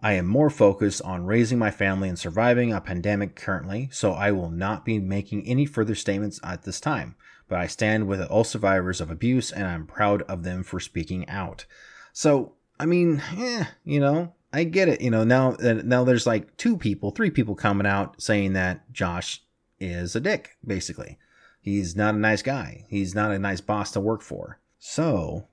I 0.00 0.12
am 0.12 0.28
more 0.28 0.48
focused 0.48 1.02
on 1.02 1.26
raising 1.26 1.58
my 1.58 1.72
family 1.72 2.08
and 2.08 2.16
surviving 2.16 2.72
a 2.72 2.80
pandemic 2.80 3.34
currently, 3.34 3.88
so 3.90 4.12
I 4.12 4.30
will 4.30 4.50
not 4.50 4.84
be 4.84 5.00
making 5.00 5.44
any 5.44 5.66
further 5.66 5.96
statements 5.96 6.38
at 6.44 6.62
this 6.62 6.78
time. 6.78 7.16
But 7.48 7.58
I 7.58 7.66
stand 7.66 8.06
with 8.06 8.22
all 8.22 8.44
survivors 8.44 9.00
of 9.00 9.10
abuse 9.10 9.50
and 9.50 9.66
I'm 9.66 9.88
proud 9.88 10.22
of 10.22 10.44
them 10.44 10.62
for 10.62 10.78
speaking 10.78 11.28
out. 11.28 11.66
So, 12.12 12.52
I 12.78 12.86
mean, 12.86 13.20
eh, 13.36 13.64
you 13.84 13.98
know, 13.98 14.34
I 14.54 14.62
get 14.62 14.88
it. 14.88 15.00
You 15.00 15.10
know, 15.10 15.24
now 15.24 15.56
now 15.60 16.04
there's 16.04 16.28
like 16.28 16.56
two 16.56 16.76
people, 16.76 17.10
three 17.10 17.30
people 17.30 17.56
coming 17.56 17.88
out 17.88 18.22
saying 18.22 18.52
that 18.52 18.92
Joss 18.92 19.40
is 19.80 20.14
a 20.14 20.20
dick, 20.20 20.56
basically. 20.64 21.18
He's 21.60 21.96
not 21.96 22.14
a 22.14 22.18
nice 22.18 22.42
guy. 22.42 22.84
He's 22.88 23.16
not 23.16 23.32
a 23.32 23.38
nice 23.38 23.60
boss 23.60 23.90
to 23.92 24.00
work 24.00 24.22
for. 24.22 24.60
So, 24.78 25.48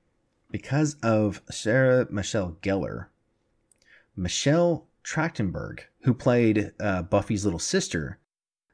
because 0.51 0.97
of 1.01 1.41
Sarah 1.49 2.05
Michelle 2.11 2.57
Gellar, 2.61 3.07
Michelle 4.15 4.85
Trachtenberg, 5.03 5.79
who 6.01 6.13
played 6.13 6.71
uh, 6.79 7.01
Buffy's 7.01 7.43
little 7.43 7.59
sister, 7.59 8.19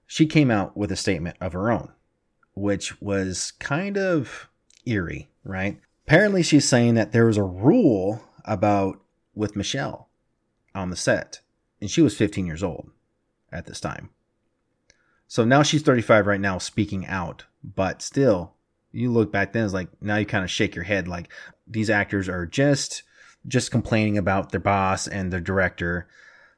she 0.06 0.26
came 0.26 0.52
out 0.52 0.76
with 0.76 0.92
a 0.92 0.98
statement 0.98 1.38
of 1.40 1.54
her 1.54 1.72
own, 1.72 1.94
which 2.54 3.02
was 3.02 3.52
kind 3.60 3.98
of 3.98 4.50
eerie, 4.86 5.30
right? 5.46 5.80
Apparently, 6.06 6.44
she's 6.44 6.68
saying 6.68 6.96
that 6.96 7.14
there 7.14 7.28
was 7.28 7.38
a 7.38 7.44
rule 7.44 8.24
about 8.44 9.00
with 9.34 9.56
Michelle 9.56 10.08
on 10.78 10.90
the 10.90 10.96
set, 10.96 11.42
and 11.82 11.90
she 11.90 12.02
was 12.02 12.16
15 12.16 12.46
years 12.46 12.64
old 12.64 12.90
at 13.52 13.66
this 13.66 13.80
time. 13.80 14.10
So 15.28 15.44
now 15.44 15.64
she's 15.64 15.82
35 15.82 16.28
right 16.28 16.40
now, 16.40 16.58
speaking 16.58 17.06
out, 17.06 17.46
but 17.64 18.02
still, 18.02 18.54
you 18.92 19.12
look 19.12 19.32
back 19.32 19.52
then, 19.52 19.66
it's 19.66 19.74
like 19.74 19.90
now 20.02 20.16
you 20.16 20.26
kind 20.26 20.46
of 20.46 20.52
shake 20.52 20.76
your 20.76 20.86
head, 20.86 21.08
like 21.08 21.32
these 21.68 21.90
actors 21.90 22.30
are 22.30 22.46
just 22.46 23.04
just 23.48 23.72
complaining 23.72 24.18
about 24.18 24.52
their 24.52 24.60
boss 24.60 25.08
and 25.08 25.32
their 25.32 25.40
director. 25.40 26.08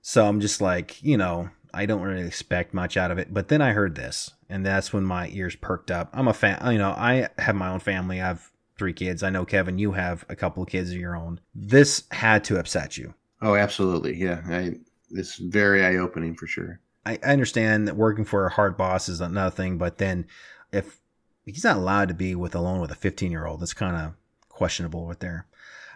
So 0.02 0.28
I'm 0.28 0.40
just 0.40 0.62
like, 0.62 1.02
you 1.04 1.18
know, 1.18 1.50
I 1.74 1.86
don't 1.86 2.02
really 2.02 2.26
expect 2.26 2.74
much 2.74 2.98
out 2.98 3.12
of 3.12 3.18
it. 3.18 3.34
But 3.34 3.48
then 3.48 3.62
I 3.62 3.74
heard 3.74 3.96
this, 3.96 4.32
and 4.50 4.66
that's 4.66 4.92
when 4.92 5.04
my 5.04 5.30
ears 5.30 5.56
perked 5.56 5.92
up. 5.92 6.10
I'm 6.14 6.28
a 6.28 6.34
fan, 6.34 6.60
you 6.72 6.80
know, 6.80 6.92
I 6.92 7.30
have 7.38 7.56
my 7.56 7.70
own 7.70 7.80
family. 7.80 8.22
I 8.22 8.28
have 8.28 8.52
three 8.78 8.94
kids. 8.94 9.24
I 9.24 9.30
know, 9.30 9.46
Kevin, 9.46 9.78
you 9.78 9.92
have 9.92 10.26
a 10.30 10.36
couple 10.36 10.64
of 10.64 10.70
kids 10.70 10.92
of 10.92 10.98
your 10.98 11.16
own. 11.16 11.42
This 11.54 12.04
had 12.12 12.44
to 12.46 12.58
upset 12.58 12.98
you. 12.98 13.14
Oh, 13.42 13.56
absolutely. 13.56 14.16
Yeah. 14.16 14.42
I, 14.46 14.76
it's 15.12 15.38
very 15.38 15.86
eye 15.86 15.96
opening 15.96 16.36
for 16.36 16.48
sure. 16.48 16.80
I, 17.06 17.20
I 17.24 17.32
understand 17.32 17.88
that 17.88 17.96
working 17.96 18.26
for 18.26 18.46
a 18.46 18.52
hard 18.52 18.78
boss 18.78 19.10
is 19.10 19.22
another 19.22 19.56
thing, 19.56 19.78
but 19.78 19.98
then 19.98 20.28
if 20.72 21.00
he's 21.46 21.64
not 21.64 21.78
allowed 21.78 22.10
to 22.10 22.14
be 22.14 22.36
with 22.36 22.56
alone 22.56 22.82
with 22.82 22.92
a 22.92 22.96
15 22.96 23.32
year 23.32 23.46
old, 23.46 23.62
that's 23.62 23.74
kind 23.74 23.96
of 23.96 24.14
questionable 24.50 25.08
right 25.08 25.20
there. 25.20 25.48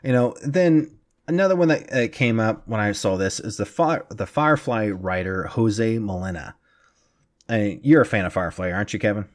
You 0.03 0.13
know, 0.13 0.35
then 0.45 0.97
another 1.27 1.55
one 1.55 1.69
that 1.69 1.93
uh, 1.93 2.07
came 2.09 2.39
up 2.39 2.67
when 2.67 2.79
I 2.79 2.91
saw 2.91 3.15
this 3.15 3.39
is 3.39 3.57
the 3.57 3.65
fire, 3.65 4.05
the 4.09 4.25
Firefly 4.25 4.89
writer 4.89 5.43
Jose 5.43 5.99
Molina. 5.99 6.55
I 7.49 7.79
you're 7.83 8.01
a 8.01 8.05
fan 8.05 8.25
of 8.25 8.33
Firefly, 8.33 8.71
aren't 8.71 8.93
you, 8.93 8.99
Kevin? 8.99 9.27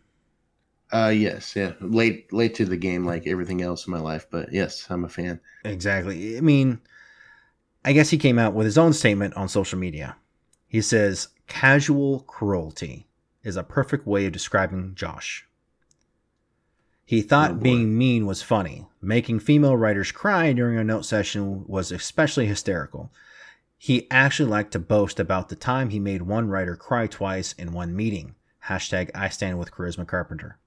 Uh, 0.91 1.13
yes, 1.15 1.55
yeah. 1.55 1.73
Late, 1.81 2.33
late 2.33 2.55
to 2.55 2.65
the 2.65 2.77
game, 2.77 3.05
like 3.05 3.27
everything 3.27 3.61
else 3.61 3.87
in 3.87 3.93
my 3.93 4.01
life, 4.01 4.27
but 4.31 4.51
yes, 4.53 4.87
I'm 4.89 5.05
a 5.05 5.09
fan. 5.09 5.39
Exactly. 5.65 6.39
I 6.39 6.41
mean, 6.41 6.81
I 7.85 7.93
guess 7.93 8.11
he 8.11 8.19
came 8.19 8.39
out 8.39 8.55
with 8.55 8.65
his 8.65 8.79
own 8.79 8.93
statement 8.93 9.35
on 9.35 9.49
social 9.49 9.79
media. 9.79 10.17
He 10.67 10.83
says, 10.83 11.29
"Casual 11.47 12.21
cruelty 12.21 13.07
is 13.43 13.57
a 13.57 13.63
perfect 13.63 14.07
way 14.07 14.27
of 14.27 14.33
describing 14.33 14.95
Joss." 14.95 15.43
He 17.05 17.23
thought 17.23 17.53
oh 17.53 17.55
being 17.55 17.97
mean 17.97 18.27
was 18.27 18.43
funny. 18.43 18.87
Making 19.01 19.41
female 19.41 19.77
writers 19.77 20.13
cry 20.13 20.53
during 20.53 20.77
a 20.77 20.85
note 20.85 21.07
session 21.07 21.65
was 21.67 21.91
especially 21.91 22.47
hysterical. 22.47 23.11
He 23.79 24.07
actually 24.11 24.51
liked 24.51 24.73
to 24.73 24.79
boast 24.79 25.19
about 25.19 25.49
the 25.49 25.57
time 25.57 25.89
he 25.89 26.01
made 26.01 26.23
one 26.23 26.49
writer 26.49 26.77
cry 26.77 27.07
twice 27.07 27.53
in 27.53 27.73
one 27.73 27.97
meeting. 27.97 28.35
Hashtag 28.67 29.11
I 29.15 29.31
stand 29.31 29.59
with 29.59 29.71
Charisma 29.71 30.07
Carpenter. 30.07 30.59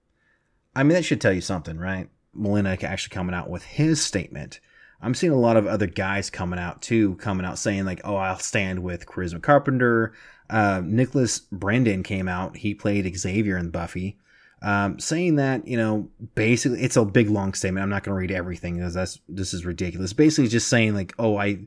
I 0.76 0.82
mean, 0.82 0.96
that 0.96 1.06
should 1.06 1.22
tell 1.22 1.34
you 1.34 1.42
something, 1.42 1.78
right? 1.78 2.10
Molina 2.34 2.78
actually 2.82 3.14
coming 3.14 3.36
out 3.36 3.50
with 3.50 3.64
his 3.64 4.02
statement. 4.02 4.60
I'm 5.02 5.14
seeing 5.14 5.34
a 5.34 5.40
lot 5.40 5.58
of 5.58 5.68
other 5.68 5.88
guys 5.88 6.30
coming 6.30 6.60
out 6.60 6.82
too, 6.82 7.16
coming 7.16 7.46
out 7.46 7.58
saying 7.58 7.86
like, 7.86 8.02
"Oh, 8.04 8.16
I'll 8.16 8.40
stand 8.40 8.80
with 8.80 9.06
Charisma 9.06 9.42
Carpenter." 9.42 10.14
Uh, 10.50 10.82
Nicholas 10.84 11.40
Brandon 11.40 12.04
came 12.04 12.28
out. 12.28 12.58
He 12.58 12.74
played 12.74 13.18
Xavier 13.18 13.58
in 13.58 13.70
Buffy 13.70 14.18
um, 14.62 15.00
saying 15.00 15.36
that 15.36 15.68
you 15.68 15.78
know 15.78 16.10
basically 16.36 16.82
it's 16.82 16.98
a 16.98 17.06
big 17.06 17.30
long 17.30 17.54
statement. 17.54 17.84
I'm 17.84 17.90
not 17.90 18.04
going 18.04 18.16
to 18.16 18.20
read 18.20 18.32
everything 18.32 18.78
because 18.78 18.94
that's 18.94 19.20
this 19.28 19.54
is 19.54 19.66
ridiculous. 19.66 20.14
Basically, 20.14 20.48
just 20.48 20.68
saying 20.68 20.94
like, 20.94 21.14
oh, 21.18 21.38
I 21.38 21.60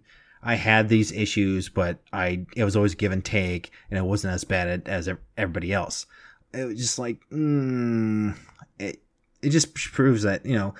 I 0.42 0.54
had 0.54 0.88
these 0.88 1.10
issues, 1.10 1.68
but 1.68 1.98
I 2.12 2.46
it 2.56 2.64
was 2.64 2.76
always 2.76 2.94
give 2.94 3.12
and 3.12 3.24
take, 3.24 3.72
and 3.90 3.98
it 3.98 4.04
wasn't 4.04 4.34
as 4.34 4.44
bad 4.44 4.86
as 4.86 5.08
everybody 5.36 5.72
else. 5.72 6.06
It 6.52 6.64
was 6.66 6.78
just 6.78 6.98
like, 6.98 7.18
mm, 7.32 8.36
it 8.78 9.02
it 9.42 9.50
just 9.50 9.74
proves 9.74 10.22
that 10.22 10.46
you 10.46 10.54
know 10.54 10.74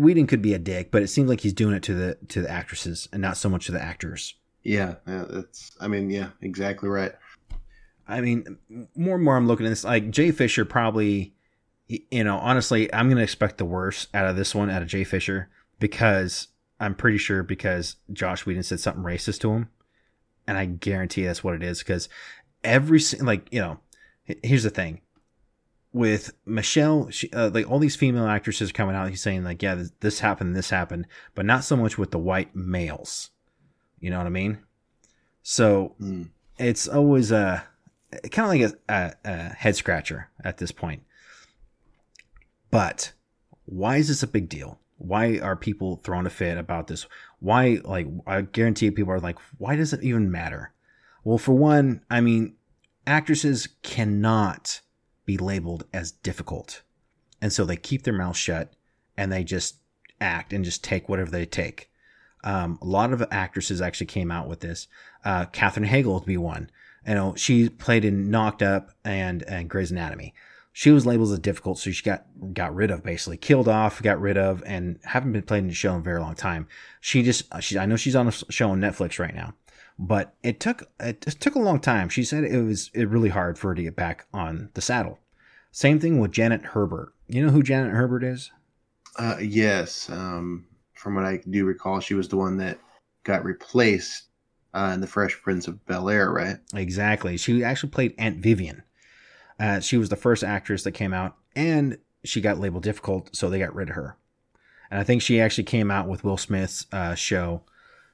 Whedon 0.00 0.26
could 0.26 0.42
be 0.42 0.54
a 0.54 0.58
dick, 0.58 0.90
but 0.90 1.02
it 1.02 1.08
seems 1.08 1.28
like 1.28 1.40
he's 1.40 1.52
doing 1.52 1.74
it 1.74 1.82
to 1.84 1.94
the 1.94 2.18
to 2.28 2.40
the 2.40 2.50
actresses 2.50 3.08
and 3.12 3.20
not 3.20 3.36
so 3.36 3.48
much 3.48 3.66
to 3.66 3.72
the 3.72 3.82
actors. 3.82 4.34
Yeah, 4.62 4.96
that's. 5.06 5.72
I 5.80 5.88
mean, 5.88 6.10
yeah, 6.10 6.30
exactly 6.40 6.88
right. 6.88 7.12
I 8.08 8.20
mean, 8.20 8.58
more 8.96 9.14
and 9.14 9.24
more 9.24 9.36
I'm 9.36 9.46
looking 9.46 9.66
at 9.66 9.70
this. 9.70 9.84
Like 9.84 10.10
Jay 10.10 10.32
Fisher, 10.32 10.64
probably, 10.64 11.34
you 11.88 12.24
know, 12.24 12.38
honestly, 12.38 12.92
I'm 12.92 13.08
gonna 13.08 13.22
expect 13.22 13.58
the 13.58 13.64
worst 13.64 14.08
out 14.14 14.26
of 14.26 14.36
this 14.36 14.54
one, 14.54 14.70
out 14.70 14.82
of 14.82 14.88
Jay 14.88 15.04
Fisher, 15.04 15.48
because 15.78 16.48
I'm 16.80 16.94
pretty 16.94 17.18
sure 17.18 17.42
because 17.42 17.96
Joss 18.12 18.46
Whedon 18.46 18.62
said 18.62 18.80
something 18.80 19.04
racist 19.04 19.40
to 19.40 19.52
him, 19.52 19.68
and 20.46 20.56
I 20.56 20.64
guarantee 20.64 21.24
that's 21.24 21.44
what 21.44 21.54
it 21.54 21.62
is. 21.62 21.80
Because 21.80 22.08
every 22.64 23.00
like 23.20 23.48
you 23.52 23.60
know, 23.60 23.80
here's 24.42 24.64
the 24.64 24.70
thing 24.70 25.02
with 25.92 26.32
Michelle, 26.46 27.10
she, 27.10 27.30
uh, 27.32 27.50
like 27.50 27.68
all 27.68 27.78
these 27.78 27.96
female 27.96 28.26
actresses 28.26 28.72
coming 28.72 28.94
out, 28.94 29.10
he's 29.10 29.22
saying 29.22 29.44
like, 29.44 29.62
yeah, 29.62 29.74
this, 29.74 29.92
this 30.00 30.20
happened, 30.20 30.54
this 30.54 30.70
happened, 30.70 31.06
but 31.34 31.44
not 31.44 31.64
so 31.64 31.76
much 31.76 31.98
with 31.98 32.10
the 32.10 32.18
white 32.18 32.54
males. 32.54 33.30
You 33.98 34.10
know 34.10 34.18
what 34.18 34.26
I 34.26 34.30
mean? 34.30 34.58
So 35.42 35.94
mm. 36.00 36.28
it's 36.58 36.86
always 36.86 37.32
a 37.32 37.64
kind 38.30 38.62
of 38.62 38.70
like 38.70 38.80
a, 38.88 38.92
a, 38.92 39.30
a 39.30 39.36
head 39.54 39.76
scratcher 39.76 40.30
at 40.44 40.58
this 40.58 40.72
point. 40.72 41.02
But 42.70 43.12
why 43.64 43.96
is 43.96 44.08
this 44.08 44.22
a 44.22 44.28
big 44.28 44.48
deal? 44.48 44.78
Why 44.98 45.38
are 45.38 45.56
people 45.56 45.96
throwing 45.96 46.26
a 46.26 46.30
fit 46.30 46.58
about 46.58 46.86
this? 46.86 47.06
Why, 47.40 47.78
like, 47.84 48.06
I 48.26 48.42
guarantee 48.42 48.90
people 48.90 49.12
are 49.12 49.20
like, 49.20 49.38
why 49.58 49.74
does 49.74 49.92
it 49.92 50.02
even 50.02 50.30
matter? 50.30 50.72
Well, 51.24 51.38
for 51.38 51.52
one, 51.52 52.02
I 52.10 52.20
mean, 52.20 52.54
actresses 53.06 53.68
cannot 53.82 54.82
be 55.32 55.38
labeled 55.38 55.84
as 55.92 56.12
difficult. 56.12 56.82
And 57.40 57.52
so 57.52 57.64
they 57.64 57.76
keep 57.76 58.02
their 58.02 58.14
mouth 58.14 58.36
shut 58.36 58.72
and 59.16 59.32
they 59.32 59.44
just 59.44 59.76
act 60.20 60.52
and 60.52 60.64
just 60.64 60.84
take 60.84 61.08
whatever 61.08 61.30
they 61.30 61.46
take. 61.46 61.90
Um, 62.42 62.78
a 62.80 62.86
lot 62.86 63.12
of 63.12 63.22
actresses 63.30 63.80
actually 63.80 64.06
came 64.06 64.30
out 64.30 64.48
with 64.48 64.60
this. 64.60 64.88
Uh, 65.24 65.46
Katherine 65.46 65.88
Heigl 65.88 66.20
to 66.20 66.26
be 66.26 66.36
one 66.36 66.70
you 67.06 67.14
know, 67.14 67.34
she 67.36 67.68
played 67.68 68.04
in 68.04 68.30
Knocked 68.30 68.62
Up 68.62 68.90
and 69.04 69.42
and 69.44 69.68
Grey's 69.68 69.90
Anatomy. 69.90 70.34
She 70.72 70.90
was 70.90 71.04
labeled 71.04 71.32
as 71.32 71.38
difficult, 71.40 71.78
so 71.78 71.90
she 71.90 72.04
got 72.04 72.26
got 72.52 72.74
rid 72.74 72.90
of, 72.90 73.02
basically 73.02 73.36
killed 73.36 73.68
off, 73.68 74.02
got 74.02 74.20
rid 74.20 74.38
of, 74.38 74.62
and 74.66 74.98
haven't 75.04 75.32
been 75.32 75.42
played 75.42 75.60
in 75.60 75.68
the 75.68 75.74
show 75.74 75.94
in 75.94 76.00
a 76.00 76.02
very 76.02 76.20
long 76.20 76.34
time. 76.34 76.68
She 77.00 77.22
just, 77.22 77.44
she, 77.60 77.78
I 77.78 77.86
know 77.86 77.96
she's 77.96 78.16
on 78.16 78.28
a 78.28 78.32
show 78.32 78.70
on 78.70 78.80
Netflix 78.80 79.18
right 79.18 79.34
now, 79.34 79.54
but 80.02 80.34
it 80.42 80.58
took 80.60 80.90
it 80.98 81.20
took 81.20 81.54
a 81.54 81.60
long 81.60 81.78
time. 81.78 82.08
She 82.08 82.24
said 82.24 82.44
it 82.44 82.62
was 82.62 82.90
it 82.94 83.08
really 83.08 83.28
hard 83.28 83.58
for 83.58 83.68
her 83.68 83.74
to 83.74 83.82
get 83.82 83.94
back 83.94 84.26
on 84.32 84.70
the 84.72 84.80
saddle. 84.80 85.18
Same 85.72 86.00
thing 86.00 86.18
with 86.18 86.32
Janet 86.32 86.62
Hubert. 86.72 87.12
You 87.28 87.44
know 87.44 87.52
who 87.52 87.62
Janet 87.62 87.94
Hubert 87.94 88.24
is? 88.24 88.50
Uh, 89.16 89.36
yes. 89.40 90.08
Um, 90.08 90.66
from 90.94 91.14
what 91.14 91.26
I 91.26 91.40
do 91.48 91.66
recall, 91.66 92.00
she 92.00 92.14
was 92.14 92.28
the 92.28 92.38
one 92.38 92.56
that 92.56 92.78
got 93.24 93.44
replaced 93.44 94.24
uh, 94.72 94.90
in 94.94 95.02
the 95.02 95.06
Fresh 95.06 95.42
Prince 95.42 95.68
of 95.68 95.84
Bel 95.84 96.08
Air, 96.08 96.32
right? 96.32 96.56
Exactly. 96.74 97.36
She 97.36 97.62
actually 97.62 97.90
played 97.90 98.14
Aunt 98.18 98.38
Vivian. 98.38 98.82
Uh, 99.58 99.80
she 99.80 99.98
was 99.98 100.08
the 100.08 100.16
first 100.16 100.42
actress 100.42 100.82
that 100.84 100.92
came 100.92 101.12
out, 101.12 101.36
and 101.54 101.98
she 102.24 102.40
got 102.40 102.58
labeled 102.58 102.82
difficult, 102.82 103.36
so 103.36 103.50
they 103.50 103.58
got 103.58 103.74
rid 103.74 103.90
of 103.90 103.96
her. 103.96 104.16
And 104.90 104.98
I 104.98 105.04
think 105.04 105.20
she 105.20 105.40
actually 105.40 105.64
came 105.64 105.90
out 105.90 106.08
with 106.08 106.24
Will 106.24 106.38
Smith's 106.38 106.86
uh, 106.90 107.14
show, 107.14 107.62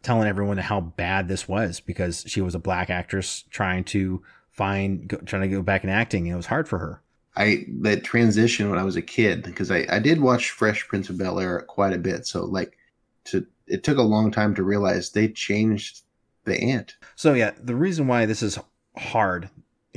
telling 0.07 0.29
everyone 0.29 0.59
how 0.59 0.81
bad 0.81 1.29
this 1.29 1.49
was 1.49 1.81
because 1.81 2.25
she 2.27 2.41
was 2.41 2.55
a 2.55 2.61
black 2.61 2.91
actress 2.91 3.45
trying 3.51 3.85
to 3.85 4.23
find, 4.51 5.09
go, 5.09 5.19
trying 5.19 5.43
to 5.43 5.49
go 5.49 5.63
back 5.63 5.85
in 5.85 5.91
acting, 5.91 6.27
and 6.27 6.33
it 6.33 6.37
was 6.37 6.47
hard 6.47 6.69
for 6.69 6.79
her. 6.79 7.03
I 7.37 7.67
that 7.81 8.05
transition 8.05 8.71
when 8.71 8.79
I 8.79 8.85
was 8.85 8.97
a 8.97 9.03
kid 9.03 9.43
because 9.43 9.71
I 9.71 9.87
I 9.91 9.99
did 9.99 10.21
watch 10.21 10.51
Fresh 10.51 10.89
Prince 10.89 11.11
of 11.11 11.19
Bel 11.19 11.39
Air 11.39 11.61
quite 11.61 11.93
a 11.93 11.99
bit, 11.99 12.27
so 12.27 12.45
like 12.45 12.79
to 13.25 13.47
it 13.67 13.85
took 13.85 13.99
a 13.99 14.03
long 14.03 14.31
time 14.31 14.55
to 14.55 14.63
realize 14.63 15.11
they 15.11 15.29
changed 15.29 16.03
the 16.45 16.59
aunt. 16.59 16.97
So 17.15 17.35
yeah, 17.35 17.51
the 17.63 17.77
reason 17.77 18.07
why 18.07 18.25
this 18.25 18.43
is 18.43 18.59
hard 18.97 19.51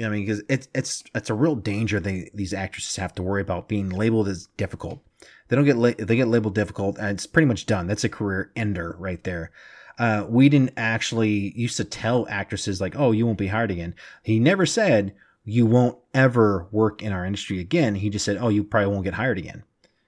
I 0.05 0.09
mean, 0.09 0.25
because 0.25 0.43
it's 0.49 0.67
it's 0.73 1.03
it's 1.13 1.29
a 1.29 1.33
real 1.33 1.55
danger 1.55 1.99
they 1.99 2.29
these 2.33 2.53
actresses 2.53 2.95
have 2.97 3.13
to 3.15 3.23
worry 3.23 3.41
about 3.41 3.67
being 3.67 3.89
labeled 3.89 4.27
as 4.27 4.47
difficult. 4.57 5.01
They 5.47 5.55
don't 5.55 5.65
get 5.65 5.77
la- 5.77 5.91
they 5.97 6.15
get 6.15 6.27
labeled 6.27 6.55
difficult, 6.55 6.97
and 6.97 7.09
it's 7.09 7.25
pretty 7.25 7.47
much 7.47 7.65
done. 7.65 7.87
That's 7.87 8.03
a 8.03 8.09
career 8.09 8.51
ender 8.55 8.95
right 8.99 9.23
there. 9.23 9.51
Uh, 9.99 10.23
Whedon 10.23 10.71
actually 10.77 11.51
used 11.55 11.77
to 11.77 11.83
tell 11.83 12.25
actresses 12.29 12.79
like, 12.79 12.95
"Oh, 12.97 13.11
you 13.11 13.25
won't 13.25 13.37
be 13.37 13.47
hired 13.47 13.69
again." 13.69 13.93
He 14.23 14.39
never 14.39 14.65
said 14.65 15.13
you 15.43 15.65
won't 15.65 15.97
ever 16.13 16.67
work 16.71 17.03
in 17.03 17.11
our 17.11 17.25
industry 17.25 17.59
again. 17.59 17.95
He 17.95 18.09
just 18.09 18.25
said, 18.25 18.37
"Oh, 18.39 18.49
you 18.49 18.63
probably 18.63 18.91
won't 18.91 19.03
get 19.03 19.13
hired 19.13 19.37
again," 19.37 19.63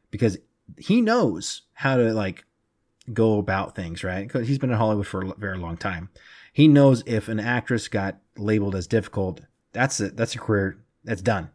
because 0.09 0.37
he 0.77 1.01
knows 1.01 1.63
how 1.73 1.97
to 1.97 2.13
like 2.13 2.45
go 3.13 3.37
about 3.37 3.75
things, 3.75 4.03
right? 4.03 4.27
Because 4.27 4.47
he's 4.47 4.59
been 4.59 4.71
in 4.71 4.77
Hollywood 4.77 5.07
for 5.07 5.23
a 5.23 5.33
very 5.37 5.57
long 5.57 5.77
time. 5.77 6.09
He 6.53 6.67
knows 6.67 7.03
if 7.05 7.27
an 7.27 7.39
actress 7.39 7.87
got 7.87 8.17
labeled 8.37 8.75
as 8.75 8.87
difficult, 8.87 9.41
that's 9.73 9.99
a 9.99 10.09
that's 10.09 10.35
a 10.35 10.39
career 10.39 10.77
that's 11.03 11.21
done. 11.21 11.49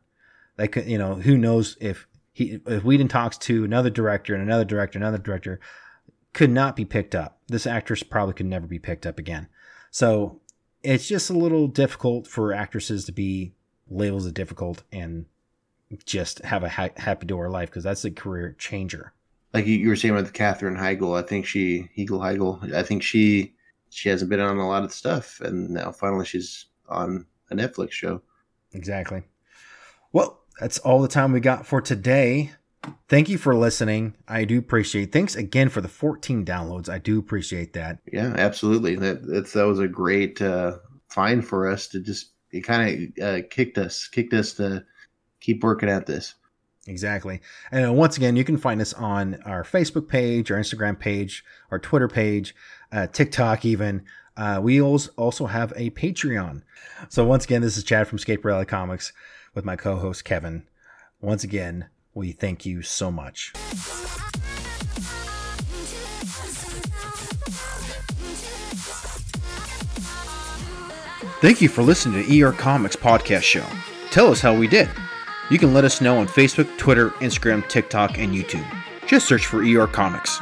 Like 0.59 0.77
you 0.77 0.99
know, 0.99 1.15
who 1.15 1.37
knows 1.39 1.77
if 1.81 2.07
he 2.33 2.61
if 2.67 2.85
Whedon 2.85 3.09
talks 3.09 3.39
to 3.39 3.65
another 3.65 3.91
director 3.91 4.35
and 4.35 4.43
another 4.43 4.65
director, 4.65 4.99
another 4.99 5.19
director, 5.19 5.61
could 6.37 6.51
not 6.51 6.77
be 6.77 6.85
picked 6.85 7.15
up. 7.15 7.41
This 7.49 7.67
actress 7.67 8.03
probably 8.03 8.35
could 8.35 8.45
never 8.45 8.67
be 8.67 8.79
picked 8.79 9.07
up 9.07 9.19
again. 9.19 9.49
So 9.91 10.43
it's 10.83 11.09
just 11.09 11.31
a 11.31 11.33
little 11.33 11.67
difficult 11.67 12.27
for 12.27 12.53
actresses 12.53 13.07
to 13.07 13.13
be 13.13 13.55
labeled 13.89 14.27
as 14.27 14.33
difficult 14.33 14.83
and 14.93 15.25
just 16.05 16.41
have 16.41 16.63
a 16.63 16.69
ha- 16.69 16.91
happy 16.99 17.25
door 17.25 17.49
life 17.49 17.71
because 17.71 17.85
that's 17.85 18.05
a 18.05 18.11
career 18.11 18.55
changer. 18.59 19.15
Like 19.55 19.65
you 19.65 19.89
were 19.89 19.97
saying 19.97 20.15
with 20.15 20.35
Katherine 20.35 20.77
Heigl, 20.77 21.19
I 21.19 21.27
think 21.27 21.47
she 21.47 21.89
Heigl 21.97 22.21
Heigl, 22.21 22.75
I 22.75 22.83
think 22.83 23.03
she 23.03 23.55
she 23.89 24.11
hasn't 24.11 24.29
been 24.29 24.41
on 24.41 24.59
a 24.59 24.69
lot 24.69 24.85
of 24.85 24.93
stuff, 24.93 25.41
and 25.41 25.71
now 25.71 25.91
finally 25.91 26.27
she's 26.27 26.67
on 26.87 27.25
a 27.51 27.55
Netflix 27.55 27.93
show. 27.93 28.21
Exactly. 28.75 29.23
Well, 30.13 30.43
that's 30.61 30.77
all 30.81 31.01
the 31.01 31.09
time 31.09 31.33
we 31.33 31.41
got 31.41 31.67
for 31.67 31.81
today. 31.81 32.53
Thank 33.09 33.29
you 33.29 33.39
for 33.39 33.55
listening. 33.55 34.15
I 34.27 34.45
do 34.45 34.59
appreciate. 34.59 35.13
Thanks 35.13 35.37
again 35.37 35.69
for 35.69 35.81
the 35.81 35.89
14 35.89 36.45
downloads. 36.45 36.89
I 36.89 36.99
do 36.99 37.19
appreciate 37.19 37.73
that. 37.75 37.99
Yeah, 38.13 38.35
absolutely. 38.37 38.97
That 38.97 39.27
that's, 39.27 39.53
that 39.53 39.67
was 39.67 39.79
a 39.79 39.89
great 39.89 40.43
uh, 40.43 40.79
find 41.09 41.47
for 41.47 41.69
us 41.69 41.87
to 41.89 42.01
just 42.01 42.33
it 42.51 42.63
kind 42.63 43.13
of 43.19 43.25
uh, 43.25 43.47
kicked 43.51 43.79
us 43.79 44.09
kicked 44.09 44.33
us 44.35 44.55
to 44.55 44.85
keep 45.41 45.63
working 45.63 45.89
at 45.89 46.07
this. 46.07 46.35
Exactly. 46.89 47.41
And 47.73 47.87
uh, 47.87 47.93
once 47.93 48.17
again, 48.17 48.37
you 48.37 48.45
can 48.45 48.57
find 48.57 48.81
us 48.81 48.93
on 48.95 49.41
our 49.45 49.65
Facebook 49.65 50.09
page, 50.09 50.51
our 50.51 50.59
Instagram 50.59 50.99
page, 50.99 51.45
our 51.71 51.79
Twitter 51.79 52.09
page, 52.09 52.55
uh, 52.93 53.09
TikTok, 53.09 53.65
even. 53.65 54.05
Uh, 54.37 54.61
we 54.63 54.81
also 54.81 55.47
have 55.47 55.73
a 55.77 55.91
Patreon. 55.91 56.63
So 57.09 57.25
once 57.25 57.45
again, 57.45 57.63
this 57.63 57.77
is 57.77 57.85
Chad 57.85 58.07
from 58.07 58.19
Escape 58.19 58.45
Reality 58.45 58.69
Comics 58.69 59.13
with 59.55 59.65
my 59.65 59.77
co-host 59.77 60.25
Kevin. 60.25 60.65
Once 61.21 61.43
again, 61.43 61.89
we 62.17 62.33
thank 62.33 62.65
you 62.65 62.83
so 62.83 63.13
much. 63.13 63.53
Thank 71.43 71.61
you 71.61 71.69
for 71.69 71.83
listening 71.83 72.25
to 72.25 72.43
ER 72.43 72.53
Comics 72.53 72.97
Podcast 72.97 73.43
Show. 73.43 73.65
Tell 74.11 74.29
us 74.29 74.41
how 74.41 74.55
we 74.57 74.67
did. 74.67 74.89
You 75.51 75.59
can 75.59 75.75
let 75.75 75.85
us 75.85 76.01
know 76.01 76.19
on 76.19 76.27
Facebook, 76.27 76.77
Twitter, 76.79 77.11
Instagram, 77.21 77.69
TikTok, 77.69 78.19
and 78.19 78.35
YouTube. 78.35 78.67
Just 79.07 79.29
search 79.29 79.47
for 79.47 79.63
ER 79.63 79.87
Comics. 79.87 80.41